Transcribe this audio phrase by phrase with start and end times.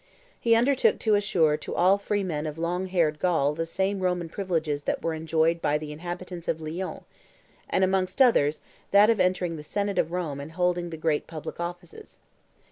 [0.39, 4.29] He undertook to assure to all free men of "long haired" Gaul the same Roman
[4.29, 7.03] privileges that were enjoyed by the inhabitants of Lyons;
[7.69, 11.59] and amongst others, that of entering the senate of Rome and holding the great public
[11.59, 12.17] offices.